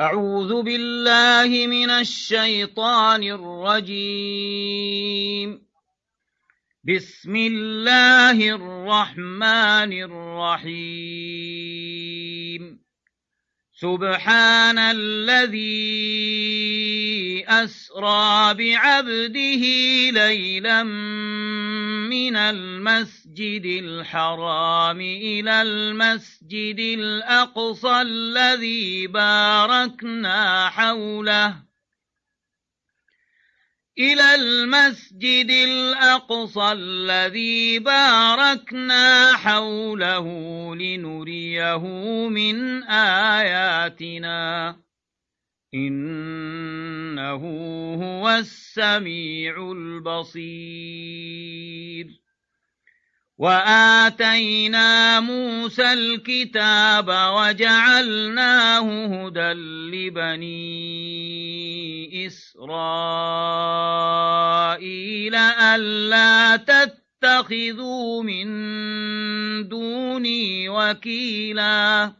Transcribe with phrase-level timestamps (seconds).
[0.00, 4.70] أعوذ بالله من الشيطان الرجيم.
[6.84, 11.20] بسم الله الرحمن الرحيم.
[13.72, 15.84] سبحان الذي
[17.48, 19.64] أسرى بعبده
[20.10, 20.82] ليلا
[22.10, 31.56] من المسجد الحرام إلى المسجد الأقصى الذي باركنا حوله.
[33.98, 40.26] إلى المسجد الأقصى الذي باركنا حوله
[40.76, 41.78] لنريه
[42.28, 44.76] من آياتنا.
[45.74, 47.34] إنه
[47.94, 51.00] هو السميع البصير.
[53.38, 59.52] وآتينا موسى الكتاب وجعلناه هدى
[59.92, 60.66] لبني
[62.26, 62.94] إسرائيل
[65.34, 68.48] ألا تتخذوا من
[69.68, 72.12] دوني وكيلا.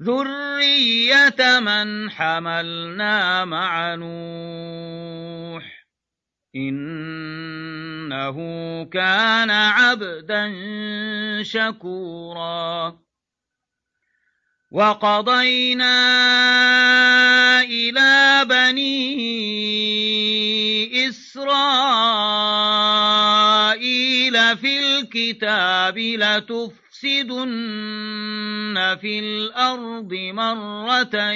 [0.00, 5.86] ذرية من حملنا مع نوح
[6.56, 8.36] إنه
[8.84, 10.52] كان عبدا
[11.42, 12.98] شكورا
[14.70, 15.96] وقضينا
[17.60, 19.16] إلى بني
[21.08, 22.25] إسرائيل
[25.06, 27.46] الكتاب لتفسدن
[29.00, 31.32] في الأرض مرتين.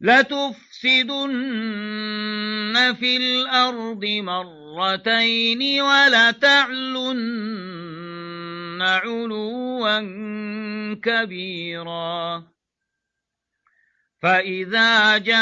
[0.00, 1.24] لتفسدن
[3.00, 7.22] في الأرض مرتين ولتعلن
[8.82, 10.00] علوا
[10.94, 12.55] كبيرا.
[14.22, 15.36] فإذا جاء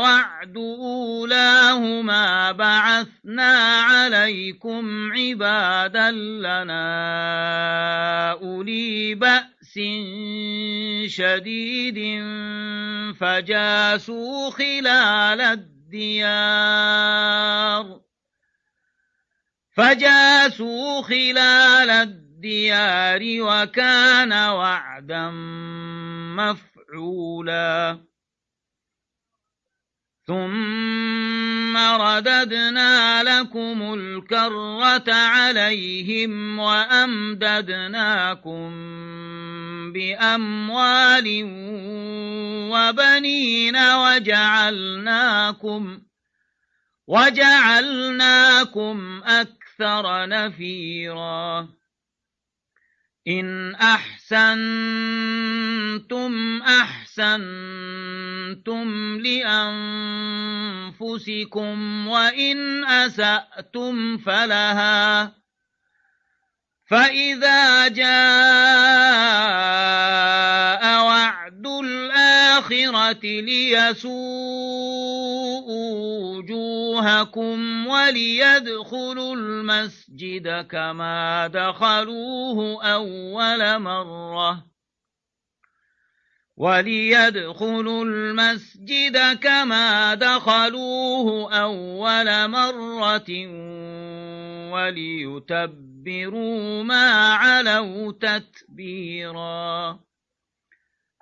[0.00, 6.82] وعد أولاهما بعثنا عليكم عبادا لنا
[8.32, 9.78] أولي بأس
[11.06, 11.98] شديد
[13.20, 16.76] فجاسوا خلال الديار
[19.76, 25.30] فجاسوا خلال الديار وكان وعدا
[26.36, 27.98] مفعولا.
[30.26, 37.52] ثم رددنا لكم الكرة عليهم وأمددناكم
[39.92, 41.42] بأموال
[42.72, 45.42] وبنين وجعلناكم
[47.06, 48.46] وجعلناكم
[49.24, 51.75] أكثر نفيرا.
[53.28, 54.62] إن أحسنتم
[56.62, 57.26] أحسنتم
[60.96, 65.32] لأنفسكم وإن أسأتم فلها
[66.90, 68.06] فإذا جاء
[71.04, 74.16] وعد الآخرة ليسوء
[75.92, 84.66] وجوهكم وليدخلوا المسجد كما دخلوه أول مرة.
[86.56, 93.30] وليدخلوا المسجد كما دخلوه أول مرة
[94.72, 99.98] وليتبروا ما علوا تتبيرا.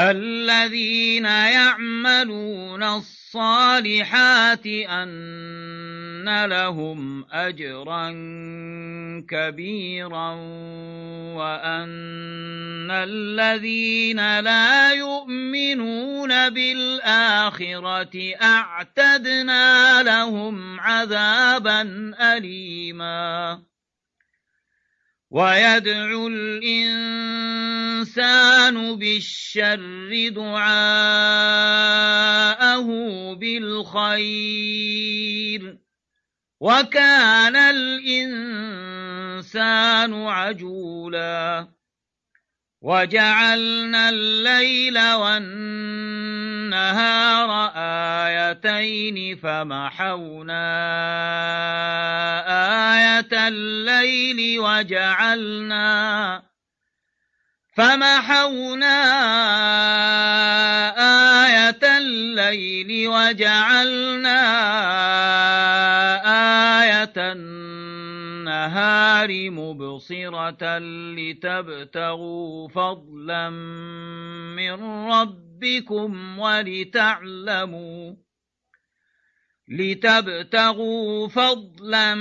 [0.00, 8.10] الذين يعملون الصالحات أن لهم أجرا
[9.28, 10.30] كبيرا
[11.36, 23.69] وأن الذين لا يؤمنون بالآخرة أعتدنا لهم عذابا أليما
[25.30, 26.96] ويدعو الإنسان
[28.96, 30.88] بالشر دعاءه
[33.34, 34.80] بالخير.
[36.60, 38.54] وكان الإنسان
[40.14, 41.68] عجولا.
[42.82, 46.19] وجعلنا الليل والنهار
[48.60, 50.66] آيتين فمحونا
[52.94, 56.42] آية الليل وجعلنا
[57.76, 59.00] فمحونا
[61.46, 64.40] آية الليل وجعلنا
[66.82, 67.12] آية
[68.52, 70.78] النهار مبصرة
[71.18, 73.50] لتبتغوا فضلا
[74.56, 74.70] من
[75.60, 78.14] ربكم ولتعلموا
[79.68, 82.14] لتبتغوا فضلا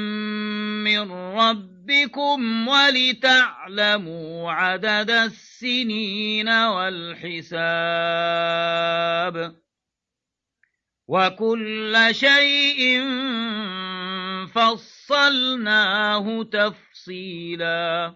[0.84, 7.56] من ربكم ولتعلموا عدد السنين والحساب
[11.08, 13.02] وكل شيء
[14.54, 18.16] فصلناه تفصيلا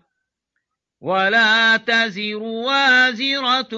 [1.01, 3.69] ولا تزر وازرة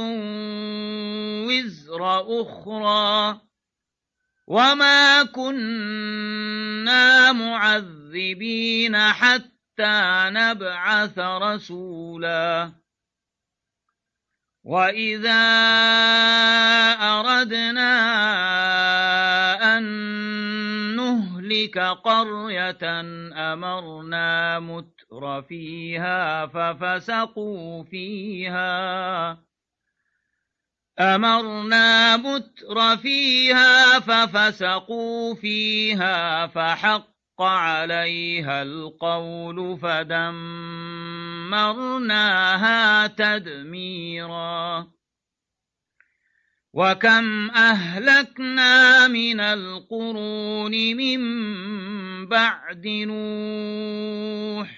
[1.47, 3.48] وزر أخرى.
[4.49, 12.73] وما كنا معذبين حتى نبعث رسولا
[14.65, 15.45] وإذا
[17.01, 17.93] أردنا
[19.77, 19.83] أن
[20.97, 23.01] نهلك قرية
[23.53, 29.48] أمرنا متر فيها ففسقوا فيها
[31.01, 41.07] أمرنا متر فيها ففسقوا فيها فحق عليها القول فدمرناها
[43.07, 44.87] تدميرا.
[46.73, 51.21] وكم أهلكنا من القرون من
[52.27, 54.78] بعد نوح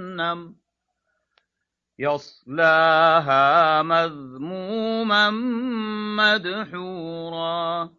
[1.99, 5.29] يصلاها مذموما
[6.17, 7.89] مدحورا.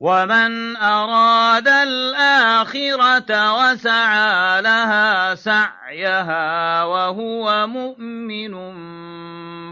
[0.00, 8.54] ومن أراد الآخرة وسعى لها سعيها وهو مؤمن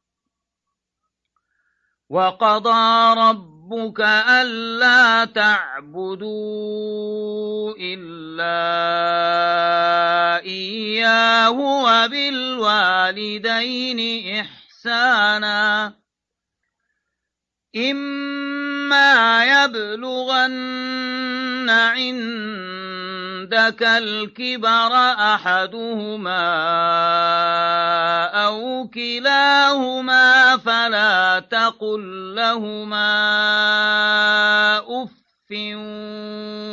[2.11, 3.99] وقضى ربك
[4.29, 6.31] ألا تعبدوا
[7.79, 8.61] إلا
[10.45, 11.49] إياه
[11.83, 13.19] وبالوالدين
[14.39, 15.93] إحسانا
[17.75, 24.93] إما يبلغن عندك الكبر
[25.33, 26.47] أحدهما
[28.45, 33.11] أو كلاهما فلا تقل لهما
[34.79, 35.11] أف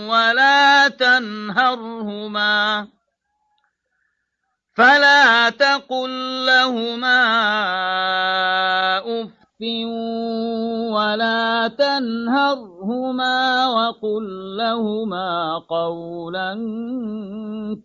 [0.09, 2.87] ولا تنهرهما
[4.77, 7.19] فلا تقل لهما
[8.99, 9.38] أف
[10.91, 16.55] ولا تنهرهما وقل لهما قولا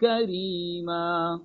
[0.01, 1.39] كريما.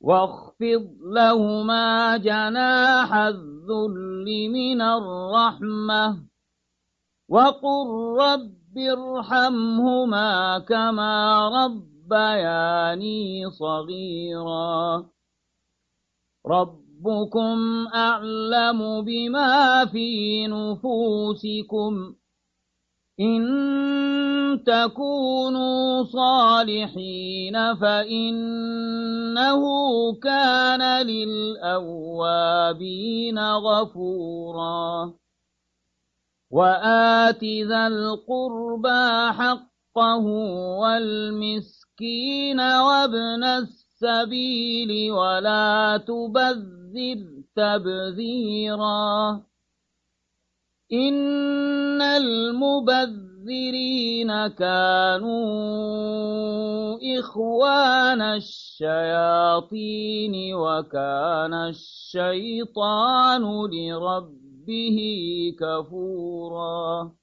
[0.00, 6.24] واخفض لهما جناح الذل من الرحمة.
[7.28, 15.06] وقل رب ارحمهما كما ربياني صغيرا.
[16.46, 22.14] رب ربكم أعلم بما في نفوسكم
[23.20, 23.42] إن
[24.66, 29.62] تكونوا صالحين فإنه
[30.22, 32.18] كان للأوابين
[33.38, 35.14] غفورا.
[36.50, 40.24] وآت ذا القربى حقه
[40.80, 43.81] والمسكين وابن السبيل
[45.10, 49.42] ولا تبذر تَبْذِيرًا.
[50.92, 53.26] إِنَّ الْمُبَذِّرِينَ
[54.46, 55.42] كَانُوا
[57.18, 59.74] إِخْوَانَ الشَّيَاطِينِ
[60.54, 64.98] وَكَانَ الشَّيْطَانُ لِرَبِّهِ
[65.60, 67.21] كَفُورًا.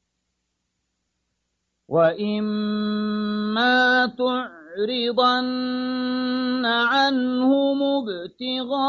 [1.89, 8.81] وَإِمَّا تُعْرِضَ تُعْرِضَنَّ عَنْهُمُ ابْتِغَاءَ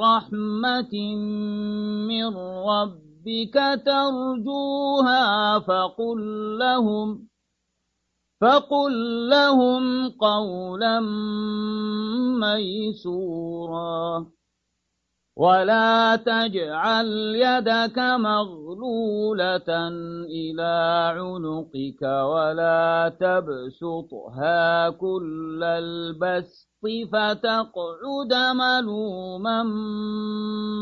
[0.00, 0.94] رَحْمَةٍ
[2.08, 2.26] مِّن
[2.70, 3.56] رَّبِّكَ
[3.86, 6.18] تَرْجُوهَا فَقُل
[6.58, 7.28] لَّهُمْ
[8.40, 8.92] فَقُل
[9.28, 11.00] لَّهُمْ قَوْلًا
[12.40, 14.26] مَّيْسُورًا
[15.38, 19.70] ولا تجعل يدك مغلولة
[20.26, 20.74] إلى
[21.14, 26.68] عنقك ولا تبسطها كل البسط
[27.12, 29.62] فتقعد ملوما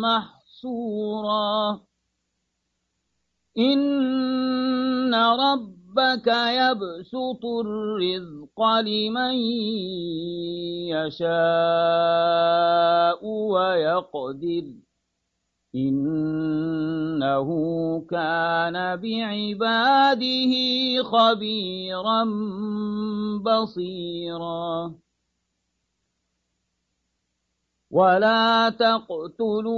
[0.02, 1.80] محسورا
[3.58, 9.34] إن رب ربك يبسط الرزق لمن
[10.92, 11.26] يشاء
[13.26, 14.64] ويقدر.
[15.74, 17.48] إنه
[18.10, 20.52] كان بعباده
[21.02, 22.24] خبيرا
[23.38, 24.94] بصيرا.
[27.96, 29.72] ولا تقتلوا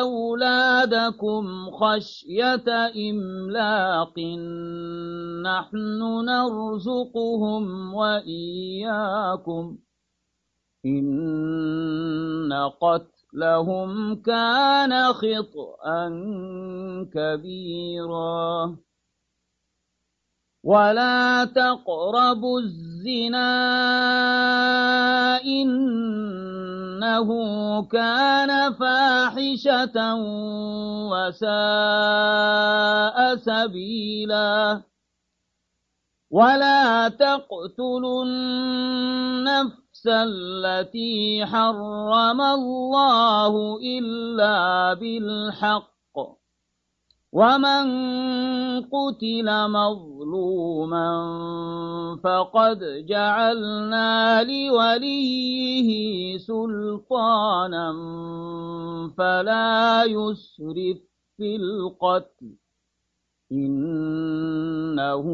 [0.00, 2.64] أولادكم خشية
[3.10, 4.18] إملاق
[5.42, 9.78] نحن نرزقهم وإياكم
[10.86, 16.08] إن قتلهم كان خطأ
[17.14, 18.76] كبيرا
[20.64, 23.50] ولا تقربوا الزنا
[25.44, 27.28] إنه
[27.84, 30.14] كان فاحشة
[31.12, 31.56] وساء
[33.36, 34.80] سبيلا
[36.30, 45.93] ولا تقتلوا النفس التي حرم الله إلا بالحق
[47.34, 47.84] ومن
[48.94, 51.10] قتل مظلوما
[52.24, 55.88] فقد جعلنا لوليه
[56.38, 57.92] سلطانا
[59.18, 60.98] فلا يسرف
[61.36, 62.54] في القتل
[63.52, 65.24] إنه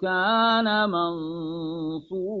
[0.00, 2.40] كان منصورا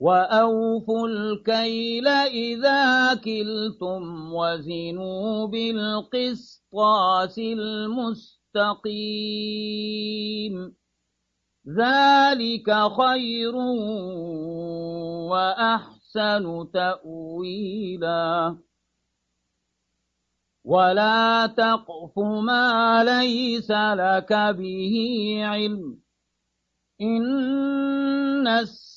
[0.00, 8.94] وأوفوا الكيل إذا كلتم وزنوا بالقسطاس المستقيم
[11.68, 13.56] ذلك خير
[15.30, 18.58] وأحسن تأويلا
[20.64, 24.94] ولا تقف ما ليس لك به
[25.44, 26.00] علم
[27.00, 28.48] إن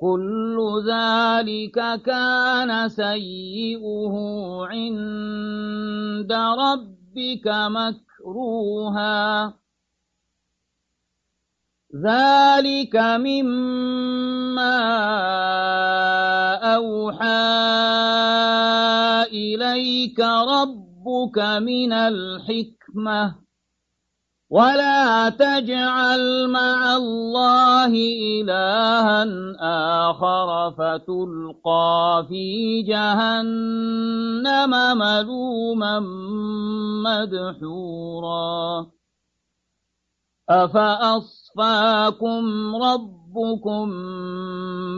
[0.00, 0.56] كل
[0.88, 4.14] ذلك كان سيئه
[4.72, 9.54] عند ربك مكروها.
[11.90, 14.78] ذلك مما
[16.74, 17.50] أوحى
[19.32, 23.49] إليك ربك من الحكمة.
[24.50, 27.92] ولا تجعل مع الله
[28.42, 29.22] إلها
[30.10, 36.00] آخر فتلقى في جهنم ملوما
[37.06, 38.86] مدحورا
[40.50, 42.42] أفأصفاكم
[42.76, 43.90] ربكم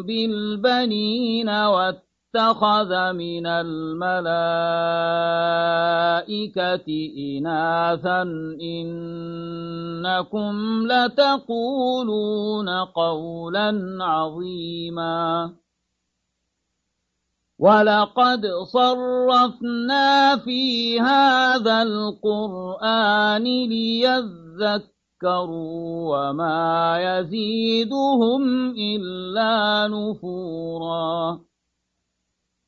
[0.02, 1.49] بالبنين
[2.35, 4.09] واتخذ من الملائكة
[7.19, 8.23] إناثا
[8.62, 10.55] إنكم
[10.87, 15.53] لتقولون قولا عظيما.
[17.59, 24.80] ولقد صرفنا في هذا القرآن ليذكروا
[26.17, 31.51] وما يزيدهم إلا نفورا.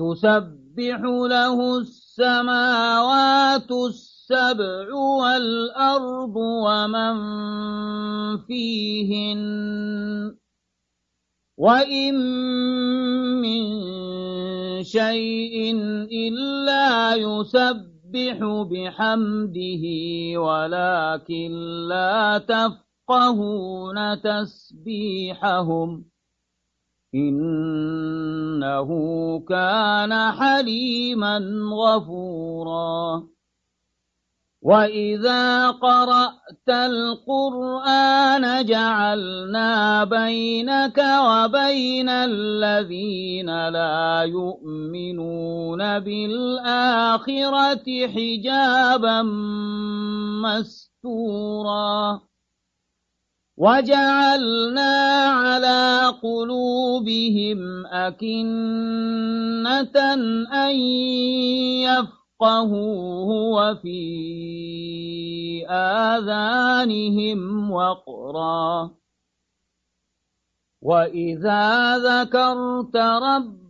[0.00, 7.16] تسبح له السماوات السبع والأرض ومن
[8.38, 9.40] فيهن
[11.56, 12.14] وإن
[13.44, 13.62] من
[14.82, 15.74] شيء
[16.08, 18.38] إلا يسبح
[18.72, 19.84] بحمده
[20.40, 21.52] ولكن
[21.88, 26.04] لا تفقهون تسبيحهم
[27.14, 28.88] إنه
[29.48, 31.38] كان حليما
[31.72, 33.22] غفورا.
[34.62, 47.26] وإذا قرأت القرآن جعلنا بينك وبين الذين لا يؤمنون بالآخرة
[48.06, 49.22] حجابا
[50.44, 52.29] مستورا.
[53.60, 54.96] وجعلنا
[55.28, 58.36] على قلوبهم أكنة
[60.48, 60.74] أن
[61.84, 64.00] يفقهوه وفي
[65.68, 68.90] آذانهم وقرا.
[70.82, 72.96] وإذا ذكرت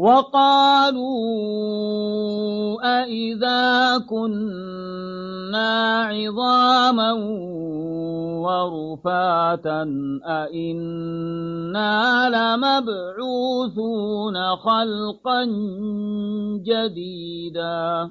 [0.00, 1.04] وقالوا
[3.00, 7.12] أئذا كنا عظاما
[8.40, 9.82] ورفاتا
[10.24, 11.92] أئنا
[12.36, 13.76] لمبعوثون
[14.56, 15.44] خلقا
[16.64, 18.10] جديدا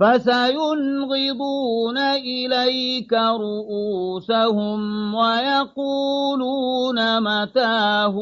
[0.00, 4.80] فسينغضون إليك رؤوسهم
[5.14, 8.16] ويقولون متاه.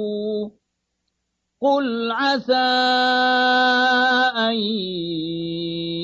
[1.62, 2.54] قل عسى
[4.36, 4.54] أن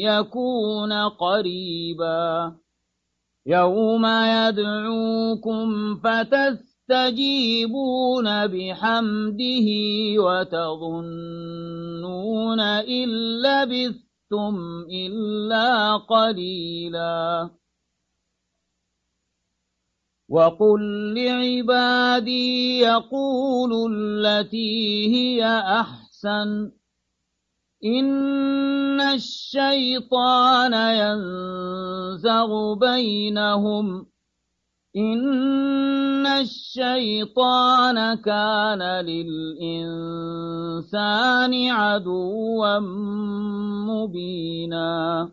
[0.00, 2.52] يكون قريبا.
[3.46, 7.46] يوم يدعوكم فتستجيبون
[8.46, 9.66] بحمده
[10.18, 11.60] وتظنون
[12.60, 13.08] إن
[13.42, 14.07] لبثتم
[14.90, 17.50] إلا قليلا
[20.28, 25.44] وقل لعبادي يقولوا التي هي
[25.80, 26.70] أحسن
[27.84, 34.06] إن الشيطان ينزغ بينهم
[34.96, 39.90] إن الشيطان كان للإنسان
[41.70, 42.78] عدوا
[43.88, 45.30] مبينا.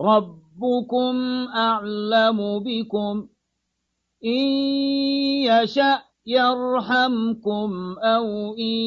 [0.00, 3.28] ربكم أعلم بكم.
[4.24, 4.46] إن
[5.44, 8.86] يشأ يرحمكم أو إن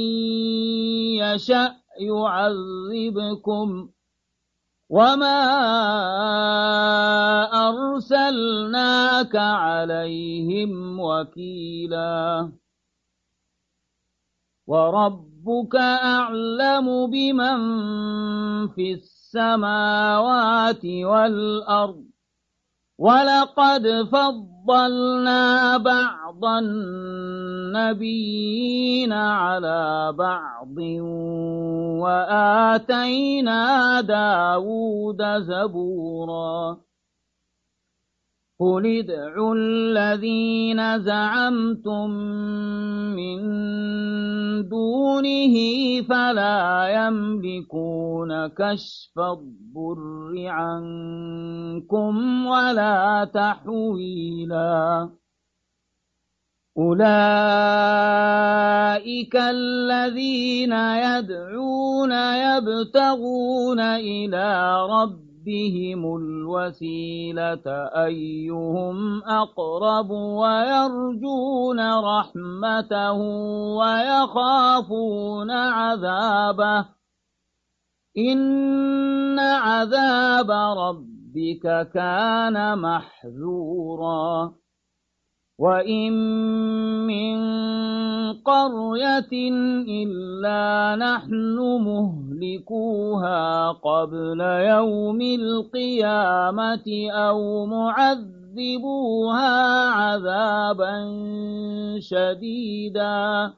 [1.22, 3.90] يشأ يعذبكم.
[4.94, 5.40] وما
[7.70, 12.52] أرسلناك عليهم وكيلا
[14.68, 17.58] وربك أعلم بمن
[18.68, 22.13] في السماوات والأرض
[23.00, 26.46] ولقد فضلنا بعض
[27.74, 28.34] النبيين
[29.14, 30.78] على بعض
[32.04, 33.62] وآتينا
[34.02, 36.78] داود زبورا
[38.60, 42.10] قل ادعوا الذين زعمتم
[43.18, 43.40] من
[44.70, 45.56] دونه
[46.10, 46.43] فلا
[47.08, 55.10] يملكون كشف الضر عنكم ولا تحويلا.
[56.78, 57.04] أولئك
[59.36, 67.64] الذين يدعون يبتغون إلى رب ربهم الوسيلة
[68.06, 73.18] أيهم أقرب ويرجون رحمته
[73.78, 76.86] ويخافون عذابه
[78.18, 84.54] إن عذاب ربك كان محذورا
[85.60, 86.14] وإن
[87.08, 87.38] من
[88.34, 89.34] قرية
[89.88, 99.56] إلا نحن مهلكوها قبل يوم القيامة أو معذبوها
[99.90, 100.96] عذابا
[102.00, 103.54] شديدا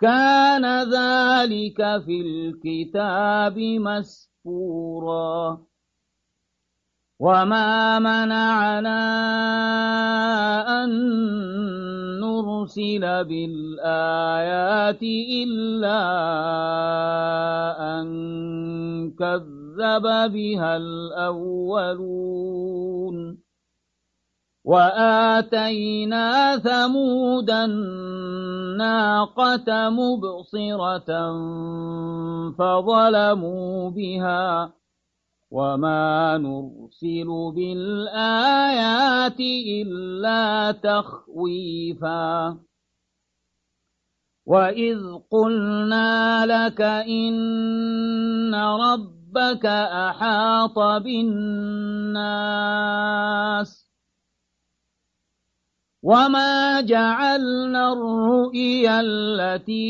[0.00, 5.67] كان ذلك في الكتاب مسفورا
[7.20, 9.00] وما منعنا
[10.84, 10.90] أن
[12.20, 15.02] نرسل بالآيات
[15.42, 16.00] إلا
[17.98, 18.06] أن
[19.18, 22.18] كذب بها الأولون
[24.64, 28.88] وآتينا ثمود الناقة
[29.90, 31.10] مبصرة
[32.58, 34.77] فظلموا بها
[35.50, 42.58] وما نرسل بالآيات إلا تخويفا
[44.46, 52.28] وإذ قلنا لك إن ربك أحاط بالناس
[56.02, 59.86] وما جعلنا الرؤيا التي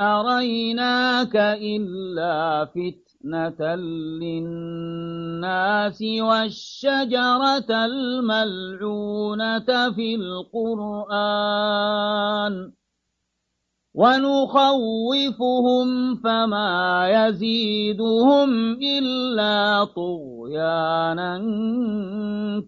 [0.00, 3.07] أريناك إلا فتنة
[4.22, 9.60] للناس والشجرة الملعونة
[9.94, 11.48] في القرآن
[13.94, 21.38] ونخوفهم فما يزيدهم إلا طغيانا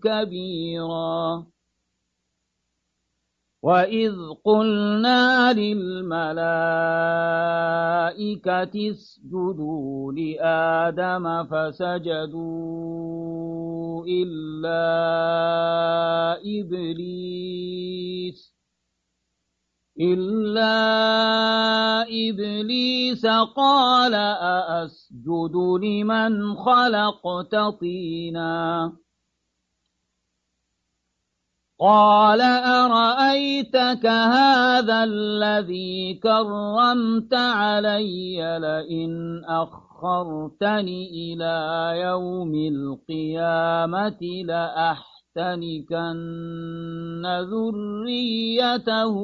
[0.03, 1.47] كبيرا
[3.63, 6.31] وإذ قلنا للملائكة
[8.91, 12.81] اسجدوا لآدم فسجدوا
[14.07, 14.81] إلا
[16.41, 17.81] إبليس
[20.01, 20.73] إلا
[22.03, 28.93] إبليس قال أأسجد لمن خلقت طيناً
[31.81, 41.57] قال أرأيتك هذا الذي كرمت علي لئن أخرتني إلى
[42.01, 45.97] يوم القيامة لأحتنكن
[47.51, 49.15] ذريته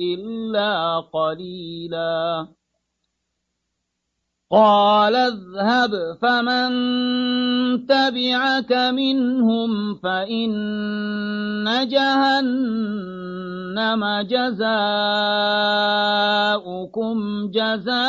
[0.00, 2.61] إلا قليلاً
[4.52, 6.70] قال اذهب فمن
[7.86, 13.22] تبعك منهم فإن جهنم
[14.28, 14.76] جزاؤكم
[17.50, 18.00] جزاء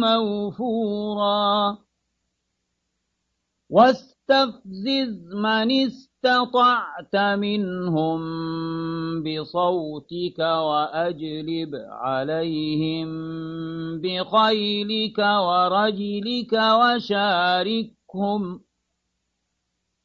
[0.00, 1.78] موفورا.
[3.70, 8.20] واستفزز من استفزز استطعت منهم
[9.22, 13.08] بصوتك وأجلب عليهم
[14.00, 18.60] بخيلك ورجلك وشاركهم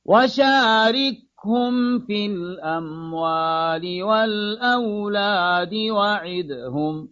[0.06, 7.10] وشاركهم في الأموال والأولاد وعدهم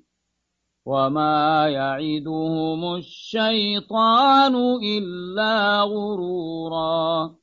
[0.85, 7.42] وما يعدهم الشيطان إلا غرورا.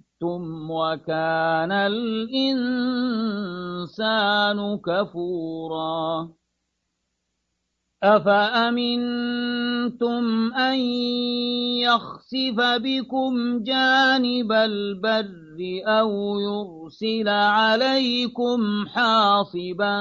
[0.21, 2.77] شئتم وكان الإنسان
[4.77, 6.29] كفورا
[8.03, 9.43] أفأمنتم
[10.53, 10.79] أن
[11.81, 19.97] يخسف بكم جانب البر أو يرسل عليكم حاصبا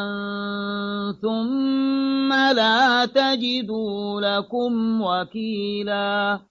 [1.23, 6.50] ثم لا تجدوا لكم وكيلاً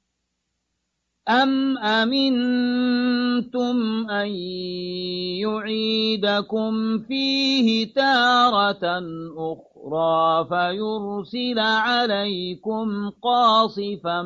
[1.29, 3.77] أم أمنتم
[4.09, 4.27] أن
[5.45, 8.85] يعيدكم فيه تارة
[9.37, 14.21] أخرى فيرسل عليكم قاصفا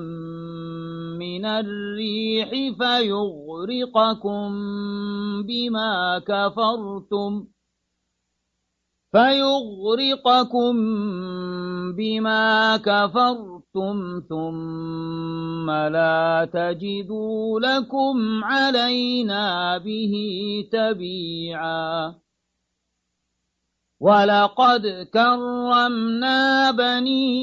[1.19, 4.49] من الريح فيغرقكم
[5.43, 7.45] بما كفرتم
[9.13, 10.73] فيغرقكم
[11.97, 20.13] بما كفرتم ثم لا تجدوا لكم علينا به
[20.71, 22.15] تبيعا.
[23.99, 27.33] ولقد كرمنا بني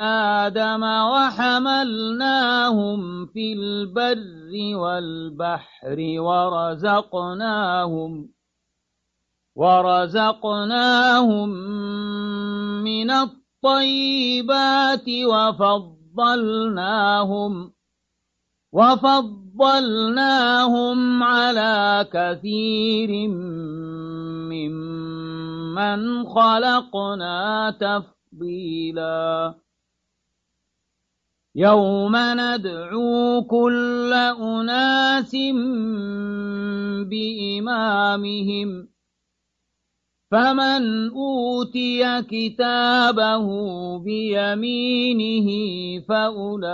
[0.00, 2.46] آدم وحملناهم
[3.26, 7.56] في البر والبحر ورزقناهم
[9.56, 11.48] ورزقناهم
[12.84, 16.72] من الطيبات وفضلناهم
[18.72, 19.62] وفضلناهم
[21.22, 23.28] على كثير
[24.52, 29.54] ممن خلقنا تفضيلا
[31.54, 35.36] يوم ندعو كل أناس
[37.10, 38.95] بإمامهم
[40.30, 43.46] فمن أوتي كتابه
[43.98, 45.48] بيمينه
[46.08, 46.68] فأولئك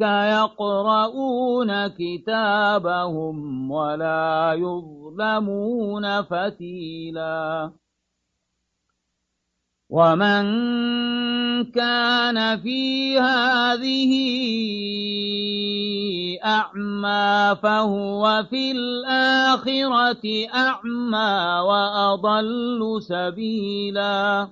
[0.00, 7.70] يقرؤون كتابهم ولا يظلمون فتيلاً
[9.90, 10.44] ومن
[11.72, 14.12] كان في هذه
[16.44, 24.48] أعمى فهو في الآخرة أعمى وأضل سبيلا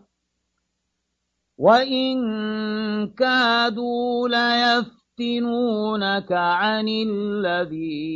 [1.58, 2.16] وإن
[3.06, 4.28] كادوا
[5.18, 8.06] ليفتنونك عن الذي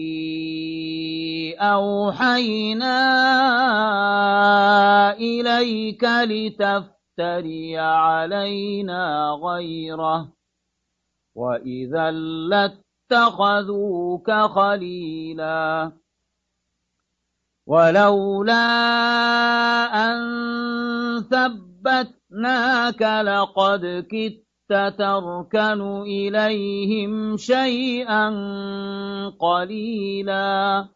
[1.61, 3.01] أوحينا
[5.13, 10.29] إليك لتفتن تفتري علينا غيره
[11.35, 12.11] وإذا
[13.11, 15.93] لاتخذوك خليلا
[17.67, 18.65] ولولا
[19.95, 20.19] أن
[21.31, 28.29] ثبتناك لقد كدت تركن إليهم شيئا
[29.41, 30.89] قليلا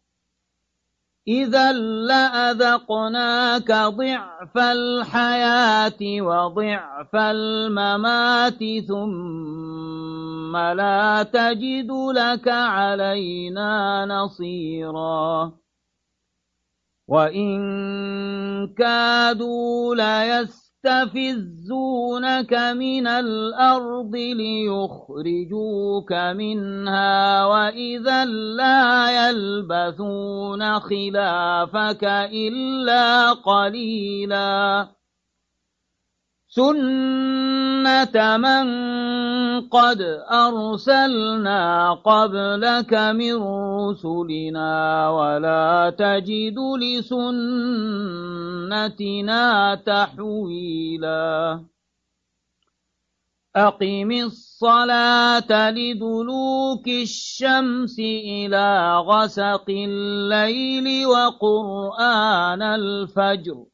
[1.28, 8.58] إذا لأذقناك ضعف الحياة وضعف الممات
[8.88, 15.52] ثم لا تجد لك علينا نصيرا.
[17.08, 34.88] وإن كادوا ليس يستفزونك من الأرض ليخرجوك منها وإذا لا يلبثون خلافك إلا قليلاً
[36.54, 38.66] سنة من
[39.68, 44.70] قد أرسلنا قبلك من رسلنا
[45.10, 47.84] ولا تجد لسنتنا
[49.74, 51.60] تحويلا
[53.56, 63.73] أقم الصلاة لدلوك الشمس إلى غسق الليل وقرآن الفجر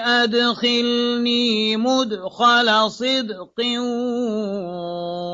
[0.00, 3.60] أدخلني مدخل صدق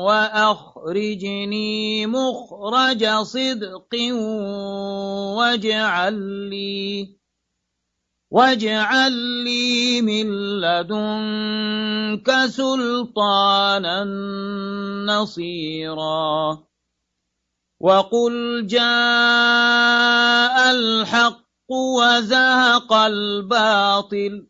[0.05, 3.95] وأخرجني مخرج صدق
[5.37, 7.15] واجعل لي
[8.31, 9.11] واجعل
[9.43, 10.27] لي من
[10.61, 14.03] لدنك سلطانا
[15.05, 16.65] نصيرا.
[17.79, 18.85] وقل جاء
[20.71, 24.47] الحق وزهق الباطل.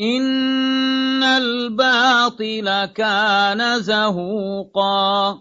[0.00, 5.40] إن الباطل كان زهوقا.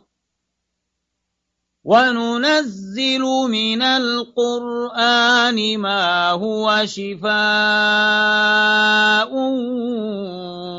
[1.84, 7.34] وننزل من القرآن ما هو شفاء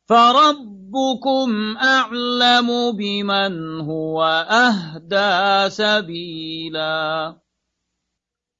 [0.09, 7.37] فربكم أعلم بمن هو أهدى سبيلا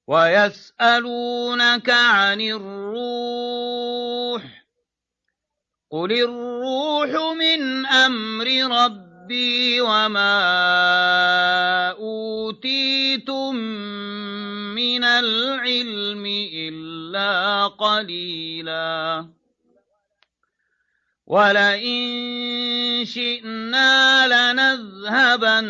[0.07, 3.87] ويسألونك عن الروح
[5.91, 8.47] قل الروح من أمر
[8.85, 10.37] ربي وما
[13.17, 13.57] أوتيتم
[14.75, 19.27] من العلم إلا قليلا
[21.27, 25.67] ولئن شئنا لنذهبن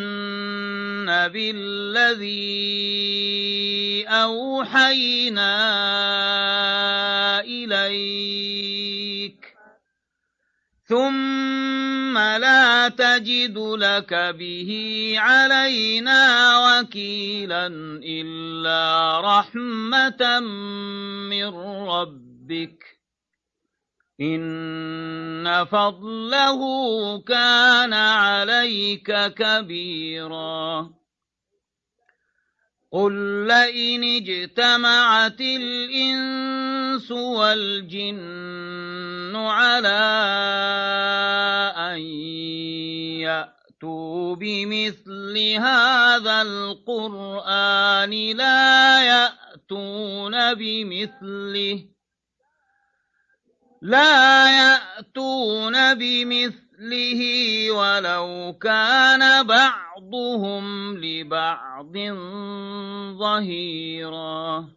[1.32, 2.36] بالذي
[4.08, 5.56] أوحينا
[7.40, 8.86] إليك
[10.88, 14.70] ثم لا تجد لك به
[15.18, 16.22] علينا
[16.58, 17.66] وكيلا
[18.04, 20.40] إلا رحمة
[21.30, 21.48] من
[21.88, 22.84] ربك
[24.20, 26.60] إن فضله
[27.20, 30.90] كان عليك كبيرا
[32.96, 33.12] قل
[33.46, 38.16] لئن اجتمعت الإنس والجن
[39.36, 40.04] على
[41.76, 41.98] أن
[43.20, 51.84] يأتوا بمثل هذا القرآن لا يأتون بمثله
[53.82, 57.20] لا يأتون بمثله
[57.70, 59.46] ولو كان
[60.06, 61.96] بعضهم لبعض
[63.18, 64.68] ظهيرا.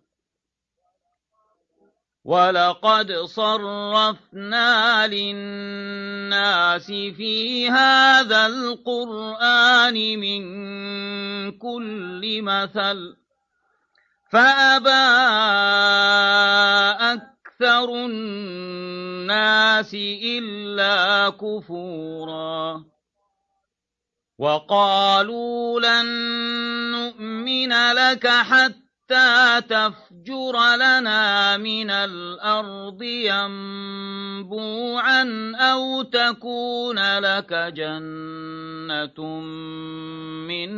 [2.25, 10.41] ولقد صرفنا للناس في هذا القرآن من
[11.51, 13.15] كل مثل
[14.31, 14.89] فأبى
[17.13, 22.83] أكثر الناس إلا كفورا.
[24.39, 26.05] وقالوا لن
[26.91, 34.71] نؤمن لك حتى تفجر لنا من الأرض ينبوعا
[35.55, 39.39] أو تكون لك جنة
[40.47, 40.69] من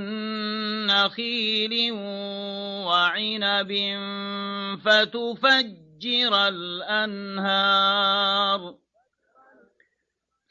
[0.88, 1.92] نخيل
[2.86, 3.72] وعنب
[4.86, 8.02] فتفجر الأنهار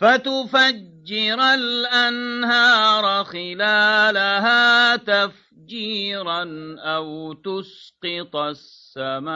[0.00, 6.44] فتفجر الأنهار خلالها تفجيرا
[6.78, 9.26] أو تسقط السماء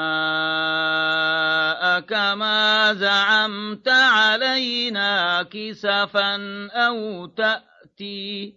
[2.00, 8.54] كما زعمت علينا كسفا أو تأتي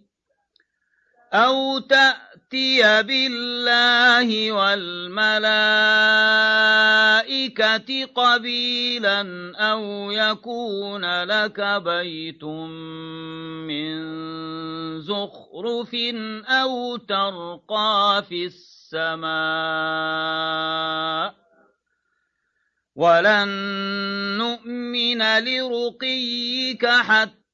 [1.32, 2.27] أو تأتي
[3.02, 5.24] بالله والملائكة
[8.04, 12.44] قبيلا أو يكون لك بيت
[13.68, 13.98] من
[15.00, 15.94] زخرف
[16.48, 19.28] أو ترقى في السماء
[22.96, 23.48] ولن
[24.38, 27.47] نؤمن لرقيك حتى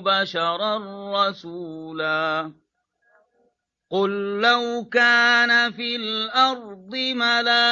[0.00, 0.76] بشرا
[1.14, 2.52] رسولا.
[3.90, 7.64] قل لو كان في الأرض ملائكة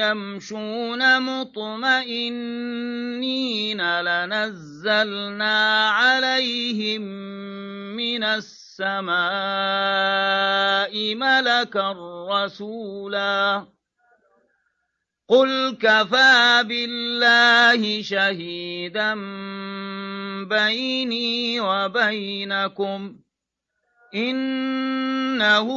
[0.00, 2.20] يمشون مطمئنين
[4.00, 7.02] لنزلنا عليهم
[7.96, 9.14] من السماء
[11.14, 11.94] ملكا
[12.30, 13.73] رسولا.
[15.28, 19.14] قل كفى بالله شهيدا
[20.44, 23.16] بيني وبينكم
[24.14, 25.68] إنه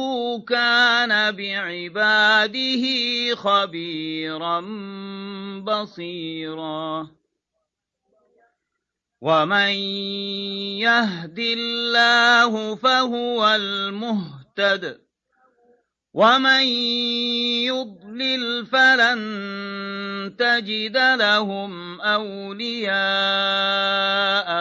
[0.44, 2.84] كان بعباده
[3.34, 4.60] خبيرا
[5.60, 7.08] بصيرا
[9.20, 9.72] ومن
[10.78, 15.07] يهد الله فهو المهتد
[16.14, 16.64] ومن
[17.68, 19.20] يضلل فلن
[20.38, 22.96] تجد لهم أولياء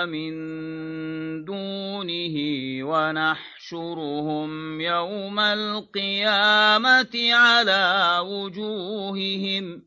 [0.06, 0.34] من
[1.46, 2.36] دونه
[2.84, 9.87] ونحشرهم يوم القيامة على وجوههم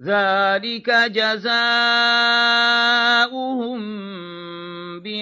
[0.00, 1.56] ذلك جزاؤهم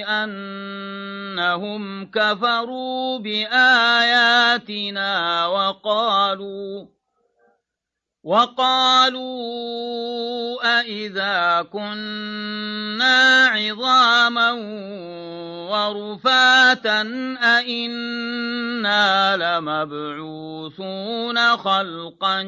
[0.09, 5.11] أنهم كفروا بآياتنا
[5.47, 6.87] وقالوا
[8.25, 9.29] وقالوا
[10.81, 14.51] أإذا كنا عظاما
[15.71, 17.01] ورفاتا
[17.43, 22.43] أإنا لمبعوثون خلقا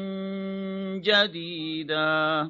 [1.03, 2.49] جديدا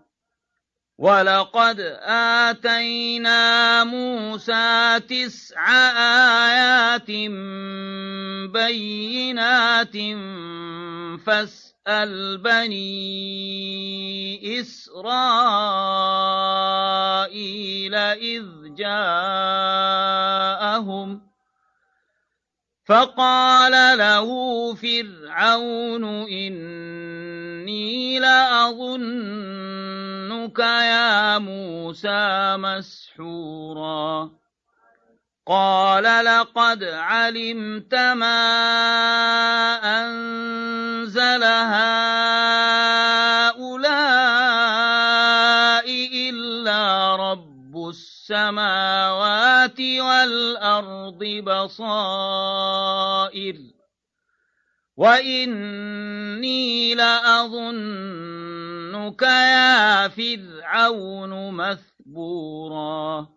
[1.01, 7.11] ولقد آتينا موسى تسع آيات
[8.53, 9.97] بينات
[11.25, 12.81] فاسأل بني
[14.61, 15.15] إسرائيل
[17.95, 18.45] إذ
[18.77, 20.11] جاءهم
[22.85, 24.27] فقال له
[24.75, 27.21] فرعون إني
[30.41, 34.29] لأظنك يا موسى مسحورا
[35.47, 38.41] قال لقد علمت ما
[39.83, 41.91] أنزل هؤلاء
[46.29, 53.01] إلا رب السماوات والأرض بصائر
[55.01, 58.21] وإني لأظنك
[59.21, 63.27] يا فرعون مثبورا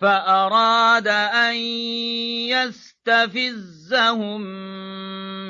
[0.00, 1.54] فأراد أن
[3.06, 4.40] يستفزهم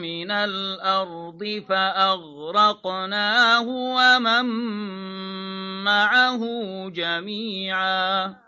[0.01, 4.45] من الأرض فأغرقناه ومن
[5.85, 6.41] معه
[6.89, 8.48] جميعا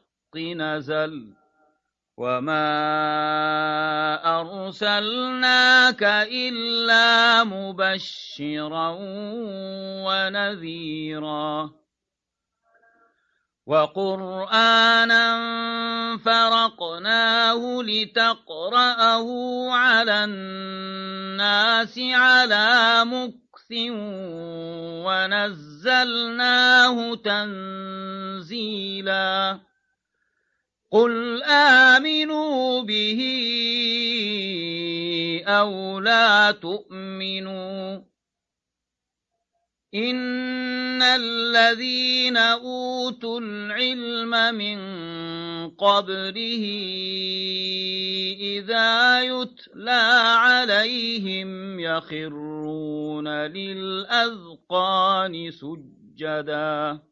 [0.37, 1.33] نزل
[2.17, 2.69] وما
[4.39, 8.97] أرسلناك إلا مبشرا
[10.05, 11.71] ونذيرا
[13.67, 15.37] وقرآنا
[16.17, 19.27] فرقناه لتقرأه
[19.71, 23.71] على الناس على مكث
[25.05, 28.51] ونزلناه تنزيلاً
[30.91, 33.21] قل آمنوا به
[35.47, 38.01] أو لا تؤمنوا
[39.95, 44.79] إن الذين أوتوا العلم من
[45.69, 46.63] قبله
[48.39, 50.01] إذا يتلى
[50.35, 54.71] عليهم يخرون للأذقان
[55.51, 57.10] سجداً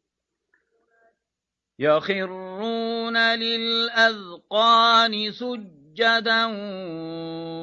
[1.80, 6.46] يخرون للأذقان سجدا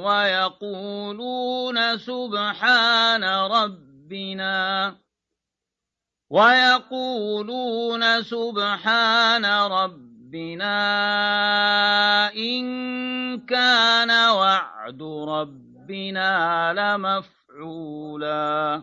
[0.07, 4.97] ويقولون سبحان ربنا
[6.31, 10.77] ويقولون سبحان ربنا
[12.35, 12.67] إن
[13.47, 18.83] كان وعد ربنا لمفعولا